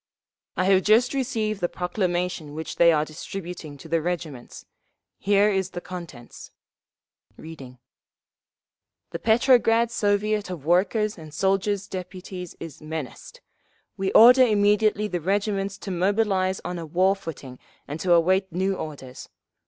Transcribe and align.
"I 0.57 0.63
have 0.65 0.81
just 0.81 1.13
received 1.13 1.61
the 1.61 1.69
proclamation 1.69 2.55
which 2.55 2.77
they 2.77 2.91
are 2.91 3.05
distributing 3.05 3.77
to 3.77 3.87
the 3.87 4.01
regiments. 4.01 4.65
Here 5.19 5.51
is 5.51 5.69
the 5.69 5.79
contents." 5.79 6.49
Reading: 7.37 7.77
_"'The 9.13 9.19
Petrograd 9.19 9.91
Soviet 9.91 10.49
of 10.49 10.65
Workers' 10.65 11.19
and 11.19 11.31
Soldiers' 11.31 11.87
Deputies 11.87 12.55
is 12.59 12.81
menaced. 12.81 13.41
We 13.95 14.11
order 14.13 14.41
immediately 14.41 15.07
the 15.07 15.21
regiments 15.21 15.77
to 15.77 15.91
mobilise 15.91 16.59
on 16.65 16.79
a 16.79 16.85
war 16.87 17.15
footing 17.15 17.59
and 17.87 17.99
to 17.99 18.13
await 18.13 18.51
new 18.51 18.73
orders. 18.75 19.29